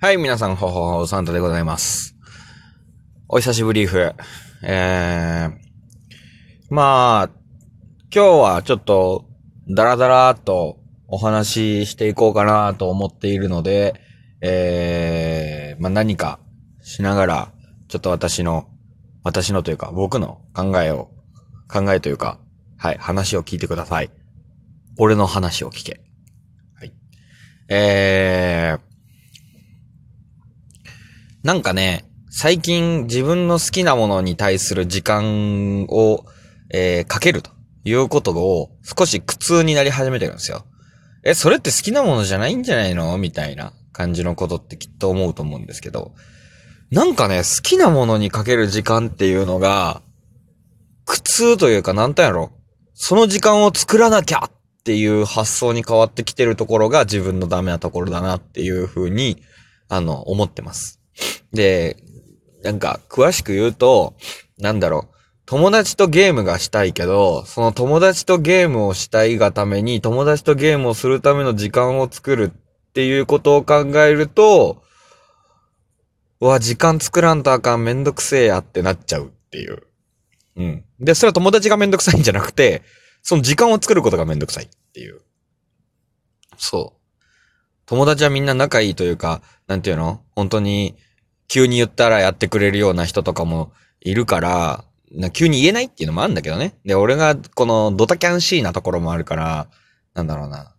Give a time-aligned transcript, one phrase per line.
[0.00, 2.14] はい、皆さん、ほほほ、サンタでございます。
[3.26, 4.14] お久しぶりふ。
[4.62, 5.52] えー、
[6.70, 7.30] まあ、
[8.14, 9.24] 今日はちょっと、
[9.68, 14.00] ダラダラーっとお話ししていこうかなと思っているので、
[14.40, 16.38] えー、まあ何か
[16.80, 17.52] しながら、
[17.88, 18.68] ちょっと私の、
[19.24, 21.10] 私のというか、僕の考えを、
[21.68, 22.38] 考えというか、
[22.76, 24.10] はい、話を聞いてください。
[24.96, 26.04] 俺の話を聞け。
[26.76, 26.92] はい。
[27.68, 28.87] えー、
[31.48, 36.26] なんかね、最近自分の好きなものに対する時間を、
[36.68, 37.52] えーかけると
[37.84, 40.66] いうことを少し苦痛になり始めてるんですよ。
[41.24, 43.16] え、それって好きなものじゃないんじゃないの？
[43.16, 46.12] みたいな感じのことってきっと思うと思うんですけど、
[46.90, 50.02] なんかね、好きなものにかける時間っていうのが、
[51.06, 52.52] 苦痛というか、なんとやろ？
[52.92, 54.50] その時間を作らなきゃっ
[54.84, 59.42] ていう発想に変わってきてるところが自分のダメなところだなっていうふうに、
[59.88, 60.97] あの、思ってます。
[61.52, 61.96] で、
[62.62, 64.14] なんか、詳しく言うと、
[64.58, 65.14] なんだろう。
[65.46, 74.82] 友達とゲームがしたいけど、その友達とゲームをしたいがために、友達とゲームをするための時間を作るっていうことを考えると、
[76.40, 79.82] うわ、時間作らんとあかん、めんどくせえやってなっちゃうっていう。
[80.56, 80.84] うん。
[81.00, 82.82] で、それは友達がめんどくさいんじゃなくて、
[83.22, 85.20] その時間を作ることがめんどくさいっていう。
[86.58, 87.22] そう。
[87.86, 90.20] 友達はみんな仲いいというか、なんていうの？
[90.36, 90.96] 本当に、
[91.48, 96.74] 急に言ったらやってくれるような人とかもいるから、な急に言えないっていうのもあるんだけどね。
[96.84, 99.68] で、俺がこのドタキャンシーなところもあるから、
[100.14, 100.74] なんだろうな。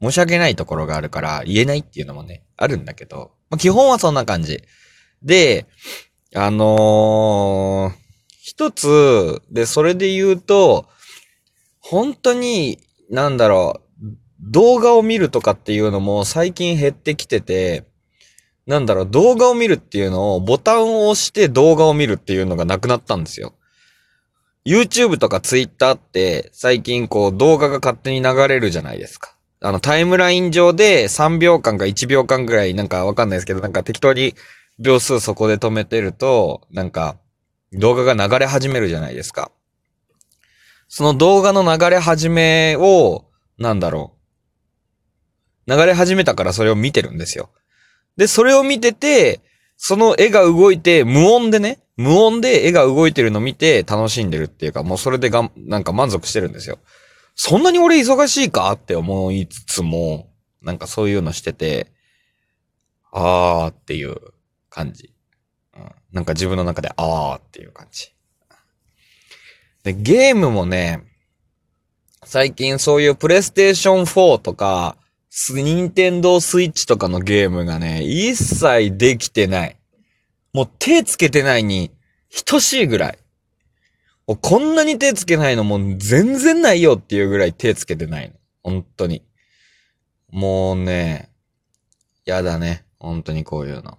[0.00, 4.62] 申し訳ないところがあるから言えないっていうのもね、あるんだけど、まあ、基本はそんな感じ。
[5.22, 5.66] で、
[6.34, 8.02] あのー
[8.44, 10.86] 一つ、で、それで言うと、
[11.78, 14.04] 本当に、なんだろう、
[14.40, 17.84] 動画を見るとかっていうのも最近減ってきてて、
[18.66, 23.54] なんだろう、動画を見るっていうのをボタンを押して動画を見るっていうのがなくなったんですよ。
[24.64, 29.36] YouTube とか Twitter って最近こう動画が勝手に流れるじゃないですか。
[29.60, 34.34] あのタイムライン上で3秒間か1秒間ぐらいなんかわかんないですけどなんか適当に
[34.78, 37.16] 秒数そこで止めてるとなんか
[37.72, 39.50] 動画が流れ始めるじゃないですか。
[40.88, 43.24] その動画の流れ始めを
[43.58, 44.14] なんだろ
[45.66, 45.70] う。
[45.70, 47.50] 流れ始めたからそれを見てるんですよ。
[48.16, 49.40] で、それを見てて、
[49.76, 56.78] その絵が動いて、無音でね、無音で絵が動いてるの見て楽しんでるっていうか、もうそれでがん、なんか満足してるんですよ。
[57.34, 60.30] そんなに俺忙しいかって思いつつも、
[60.60, 61.92] なんかそういうのしてて、
[63.12, 64.16] あーっていう
[64.70, 65.12] 感じ。
[65.76, 68.14] うん、なんか自分の中であーっていう感じ。
[69.82, 71.02] で、ゲームもね、
[72.24, 74.96] 最近そういうプレイステーション4とか、
[75.34, 79.78] スニンテンドースイッチとかのゲームがね、一切できてない。
[80.52, 81.90] もう手つけてないに
[82.44, 83.18] 等しいぐらい。
[84.26, 88.34] こんなに手つけないのもう全然ないよっていうぐらい手つけてないの。
[88.62, 89.22] 本当に。
[90.30, 91.30] もうね、
[92.26, 92.84] やだね。
[92.98, 93.96] 本当にこういうの。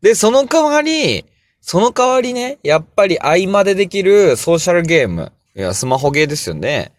[0.00, 1.24] で、その代わり、
[1.60, 5.32] その代わりね、やっぱり合間でできるソーシャルゲーム。
[5.56, 6.92] いや、スマホゲーですよね。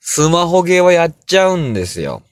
[0.00, 2.24] スマホゲーはやっちゃうんですよ。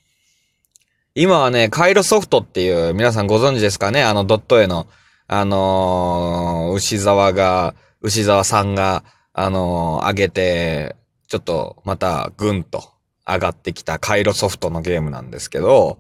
[1.21, 4.05] 今はね、カイロソフトっていう、皆さんご存知ですかね？
[4.05, 4.87] あのドット絵の、
[5.27, 9.03] あのー、牛沢が、牛沢さんが、
[9.33, 10.95] あのー、上げて、
[11.27, 12.85] ちょっとまたぐんと
[13.27, 15.99] 上がってきたカイロソフトのゲームなんですけど、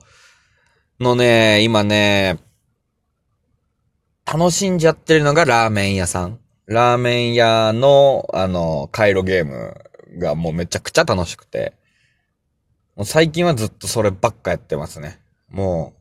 [1.00, 2.38] のね、今ね、
[4.24, 6.38] 楽しんじゃってるのがラーメン屋さん。
[6.66, 9.74] ラーメン屋の、あの、カイロゲーム
[10.18, 11.72] がもうめちゃくちゃ楽しくて、
[12.98, 15.20] もう最近はずっとそればっかやってますね。
[15.48, 16.00] もう、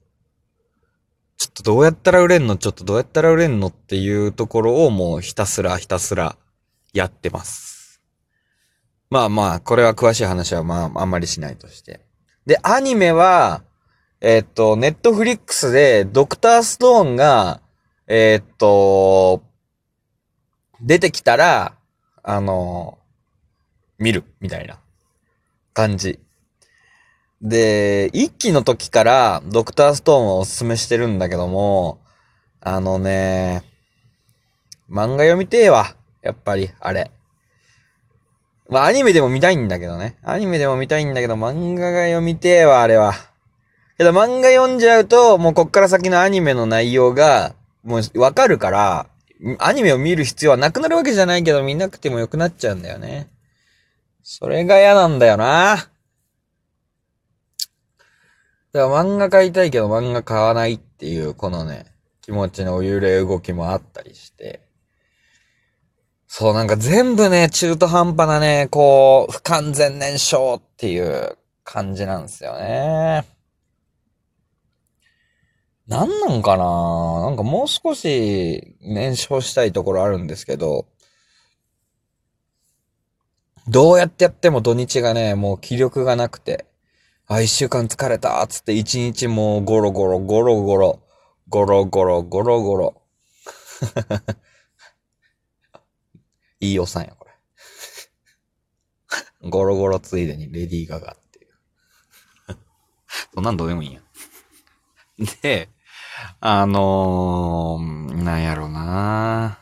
[1.38, 2.58] ちょっとどうやったら売れんの？
[2.58, 6.36] ちょっとどうやったら売れんのっていうところをもうひたすらひたすら
[6.94, 8.02] やってます。
[9.12, 12.02] まあまあ、これは詳しい話はまああんまりしないとして。
[12.48, 13.62] で、アニメは、
[14.20, 17.62] えっと、ネットフリックスでドクターストーンが、
[18.08, 19.44] えっと、
[20.82, 21.76] 出てきたら、
[22.24, 22.98] あの、
[24.00, 24.80] 見る、みたいな
[25.76, 26.20] 感じ。
[27.42, 32.00] で、一期の時からドクターストーンをおすすめしてるんだけども、
[32.62, 33.64] あのね、
[34.90, 35.96] 漫画読みてえわ。
[36.22, 37.12] やっぱり、あれ。
[38.70, 40.18] まあ、アニメでも見たいんだけどね。
[40.24, 43.14] アニメでも見たいんだけど、漫画が読みてえわ、あれは。
[43.98, 49.08] けど漫画読んじゃうと、もうこっから先のアニメの内容が、もうわかるから、
[49.60, 53.30] アニメを見る必要はなくなるわけじゃないけど、見なくてもよくなっちゃうんだよね。
[54.24, 55.90] それが嫌なんだよな。
[58.74, 61.86] だから漫画買いたいけど漫画買わないっていう、このね、
[62.22, 64.62] 気持ちの揺れ動きもあったりして。
[66.28, 73.26] そう、なんか全部ね、中途半端なね、こう、不完全燃焼っていう感じなんですよね。
[75.88, 77.22] なんなんかな？
[77.22, 80.86] なんかもう少し燃焼したいところあるんですけど、
[83.70, 86.66] どうやってやっても土日がね、もう気力がなくて、
[87.30, 91.04] あ、一週間疲れたつって一日もうゴロゴロ、ゴロゴロ、
[91.50, 93.02] ゴロゴロ、ゴロゴロ。
[96.62, 97.34] いいおさんや、これ。
[99.50, 101.48] ゴロゴロついでにレディーガガっていう。
[103.36, 104.00] そんなんどうでもいいや。
[105.42, 105.68] で、
[106.40, 109.60] あのー、なんやろな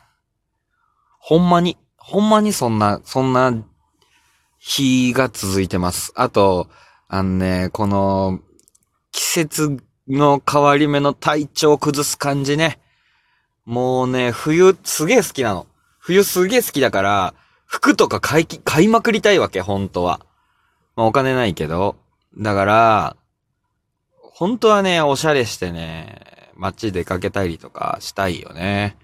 [1.18, 3.52] ほんまに、ほんまにそんな、そんな
[4.60, 6.12] 日が続いてます。
[6.14, 6.68] あと、
[7.08, 8.40] あのね、この、
[9.12, 9.76] 季節
[10.08, 12.80] の変わり目の体調を崩す感じね。
[13.64, 15.66] もうね、冬すげえ好きなの。
[15.98, 20.20] 冬すげえ好きだから、服とか買い、買いまくりたいわけ、本当は。
[20.96, 21.96] まあお金ないけど。
[22.36, 23.16] だから、
[24.20, 28.96] 本当はね、おしゃれしてね、街出かけたりとかしたいよね。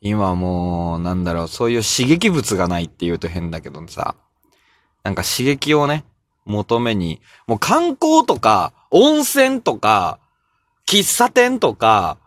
[0.00, 4.14] 今もう、なんだろう、そういう刺激物がないって言うと変だけどさ、
[5.02, 6.04] なんか刺激をね、
[6.48, 10.18] 求めに、もう観光とか、温泉とか、
[10.86, 12.18] 喫茶店とか、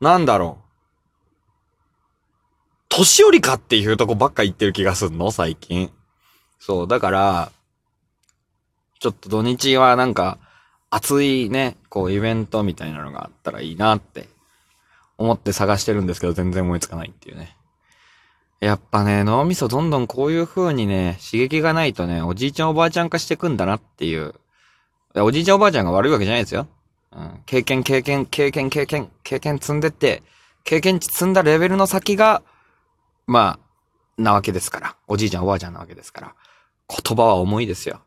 [0.00, 0.62] なんだろう。
[2.88, 5.30] 年寄りかっていうとこばっか行ってる気がすんの？
[5.30, 5.90] 最近。
[6.58, 7.52] そう、だから、
[8.98, 10.38] ちょっと土日はなんか、
[10.94, 14.28] 熱いね、こうイベントみたいなのがあったらいいなって
[15.16, 17.56] 思って探してるんですけど全然思いつかないっていうね。
[18.62, 24.36] やっぱね、脳みそどんどんこういう風にね、刺激がないとね、おじいちゃんおばあちゃん化してくんだなっていう。
[25.16, 26.68] おじいちゃんおばあちゃんが悪いわけじゃないですよ。
[27.10, 27.42] うん。
[27.44, 30.22] 経験、経験、経験、経験、経験積んでって、
[30.62, 32.44] 経験値積んだレベルの先が、
[33.26, 34.96] まあ、なわけですから。
[35.08, 36.34] おじいちゃんおばあちゃんなわけですから。
[36.88, 38.02] 言葉は重いですよ。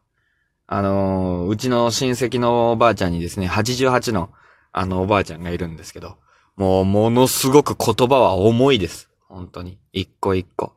[0.68, 4.30] あのー、うちの親戚のおばあちゃんにですね、88の、
[4.72, 6.16] あのおばあちゃんがいるんですけど、
[6.56, 9.10] もうものすごく言葉は重いです。
[9.28, 9.78] 本当に。
[9.94, 10.74] 一個一個。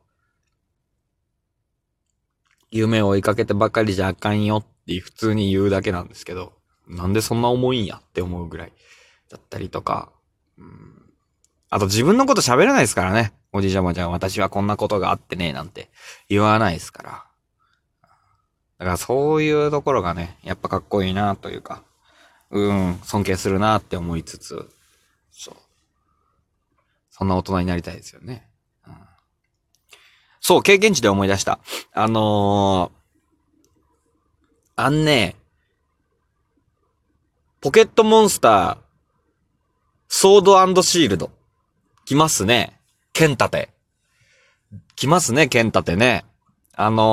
[2.71, 6.53] 夢を追いかけてばかりじゃあかんよって普通に言うだけなんですけど、
[6.87, 8.73] なんでそんな重いんやって思うぐらい
[9.29, 10.11] だったりとか、
[10.57, 11.11] うん、
[11.69, 13.33] あと自分のこと喋らないですからね。
[13.51, 15.89] おじいちゃまちゃん、私はこんなことがあってね、なんて
[16.29, 17.25] 言わないですから。
[18.77, 21.83] だからそういうところがね、やっぱかっこいいなというか、
[22.51, 24.69] うん、尊敬するなって思いつつ、
[27.19, 28.47] そんな大人になりたいですよね。
[28.87, 28.93] うん、
[30.39, 31.59] そう、経験値で思い出した。
[31.91, 35.35] あのー、あんね、
[37.59, 38.77] ポケットモンスター、
[40.07, 41.29] ソードシールド。
[42.05, 42.79] 来ますね。
[43.11, 43.69] 剣立て。
[44.95, 46.23] 来ますね、剣立てね。
[46.73, 47.03] あの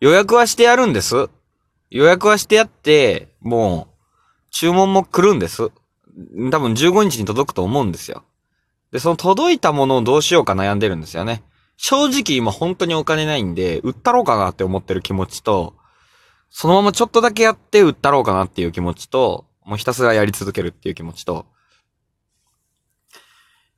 [0.00, 1.28] ー、予約はしてやるんです。
[1.90, 5.70] 予約はしてやって、もう、注文も来るんです。
[6.50, 8.24] 多分15日に届くと思うんですよ。
[8.90, 11.42] で、その届いたものをどうしようか悩んでるんですよね。
[11.76, 15.74] 正直今本当にお金ないんで、売ったろうかなって思ってる気持ちと、
[16.50, 21.46] そのままちょっとだけやって売ったろうかなっていう気持ちと、もうひたすらやり続けるっていう気持ちと、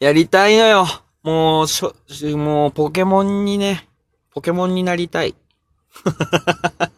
[0.01, 0.87] やりたいのよ。
[1.23, 1.95] もう、しょ、
[2.37, 3.89] もう、ポケモンにね、
[4.31, 5.35] ポケモンになりたい。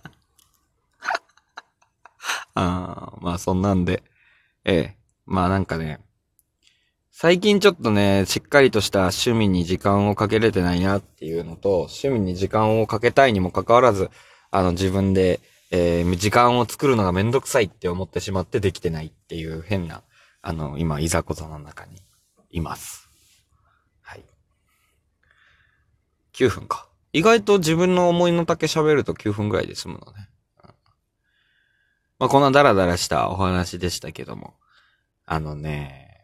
[2.55, 4.03] あまあ、そんなんで、
[4.65, 4.97] ええ。
[5.27, 6.01] まあなんかね、
[7.11, 14.11] 最近ちょっとね、しっかりとした趣味に時間をかけれてないなっていうのと、趣味に時間をかけたいにもかかわらず、
[14.51, 15.41] あの自分で、
[15.71, 20.03] えー、時間を作るのがめんどくさいって思ってしまってできてないっていう変な、
[20.43, 22.03] あの、今、いざこざの中に
[22.51, 23.09] います。
[24.03, 24.25] はい
[26.35, 26.87] 9分か。
[27.15, 30.29] 意外と自分の思いの丈喋ると9分ぐらいで済むのね。
[30.63, 30.71] うん、
[32.19, 34.53] まあ、こんなダラダラしたお話でしたけども。
[35.27, 36.23] あのね、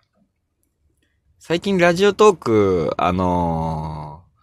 [1.40, 4.42] 最近ラジオトーク、あのー、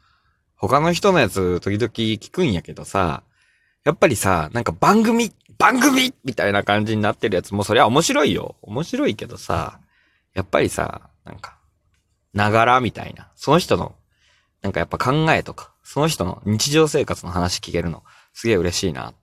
[0.57, 3.23] 他の人のやつ時々聞くんやけどさ、
[3.85, 8.57] やっぱりさ、なんか番組、番組みたいな感じになってるやつもそりゃ面白いよ。
[8.61, 9.79] 面白いけどさ、
[10.33, 11.57] やっぱりさ、なんか、
[12.33, 13.31] ながらみたいな。
[13.35, 13.95] その人の
[14.61, 19.15] なんかやっぱ考えとか、その人の日常生活の話聞けるの、すげえ嬉しいなっ、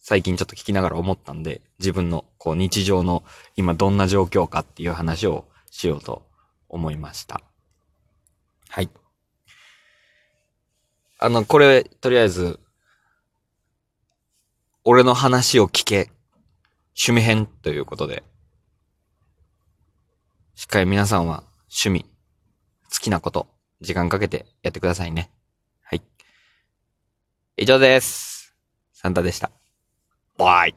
[0.00, 3.22] 最近ちょっと聞きながら思ったんで、自分のこう日常の
[3.54, 6.26] 今どんな状況かっていう話をしようと
[6.68, 7.42] 思いました。
[8.68, 8.88] はい。
[11.18, 12.60] あの、これ、とりあえず、
[14.84, 16.10] 俺の話を聞け。
[16.96, 18.22] 趣味編ということで。
[20.54, 21.44] しっかり皆さんは
[21.84, 23.48] 趣味、好きなこと、
[23.80, 25.30] 時間かけてやってくださいね。
[25.82, 26.02] はい。
[27.56, 28.56] 以上です。
[28.92, 29.59] サンタでした。
[30.40, 30.74] バイ。